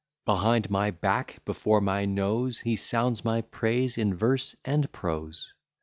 Behind 0.25 0.67
my 0.71 0.89
back, 0.89 1.45
before 1.45 1.79
my 1.79 2.05
nose, 2.05 2.61
He 2.61 2.75
sounds 2.75 3.23
my 3.23 3.41
praise 3.41 3.99
in 3.99 4.15
verse 4.15 4.55
and 4.65 4.91
prose. 4.91 5.53